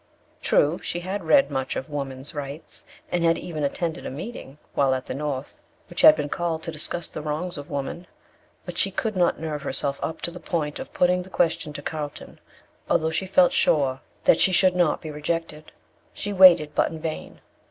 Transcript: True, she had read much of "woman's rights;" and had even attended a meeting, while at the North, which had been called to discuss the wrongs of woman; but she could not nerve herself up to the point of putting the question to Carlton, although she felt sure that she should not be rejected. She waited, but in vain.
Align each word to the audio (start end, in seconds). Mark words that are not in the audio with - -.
True, 0.41 0.79
she 0.81 1.01
had 1.01 1.25
read 1.25 1.51
much 1.51 1.75
of 1.75 1.87
"woman's 1.87 2.33
rights;" 2.33 2.87
and 3.11 3.23
had 3.23 3.37
even 3.37 3.63
attended 3.63 4.03
a 4.03 4.09
meeting, 4.09 4.57
while 4.73 4.95
at 4.95 5.05
the 5.05 5.13
North, 5.13 5.61
which 5.91 6.01
had 6.01 6.15
been 6.15 6.27
called 6.27 6.63
to 6.63 6.71
discuss 6.71 7.07
the 7.07 7.21
wrongs 7.21 7.55
of 7.55 7.69
woman; 7.69 8.07
but 8.65 8.79
she 8.79 8.89
could 8.89 9.15
not 9.15 9.39
nerve 9.39 9.61
herself 9.61 9.99
up 10.01 10.19
to 10.23 10.31
the 10.31 10.39
point 10.39 10.79
of 10.79 10.91
putting 10.91 11.21
the 11.21 11.29
question 11.29 11.71
to 11.73 11.83
Carlton, 11.83 12.39
although 12.89 13.11
she 13.11 13.27
felt 13.27 13.51
sure 13.51 14.01
that 14.23 14.39
she 14.39 14.51
should 14.51 14.75
not 14.75 15.01
be 15.01 15.11
rejected. 15.11 15.71
She 16.15 16.33
waited, 16.33 16.73
but 16.73 16.89
in 16.89 16.99
vain. 16.99 17.41